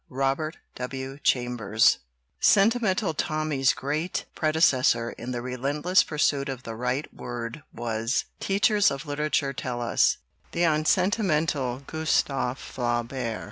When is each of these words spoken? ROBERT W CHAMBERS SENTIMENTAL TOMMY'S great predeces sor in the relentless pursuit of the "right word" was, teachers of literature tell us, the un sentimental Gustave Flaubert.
ROBERT 0.09 0.57
W 0.77 1.19
CHAMBERS 1.19 1.99
SENTIMENTAL 2.39 3.13
TOMMY'S 3.13 3.73
great 3.75 4.25
predeces 4.35 4.85
sor 4.85 5.11
in 5.11 5.29
the 5.29 5.43
relentless 5.43 6.01
pursuit 6.03 6.49
of 6.49 6.63
the 6.63 6.73
"right 6.73 7.07
word" 7.13 7.61
was, 7.71 8.25
teachers 8.39 8.89
of 8.89 9.05
literature 9.05 9.53
tell 9.53 9.79
us, 9.79 10.17
the 10.53 10.65
un 10.65 10.85
sentimental 10.85 11.83
Gustave 11.85 12.57
Flaubert. 12.59 13.39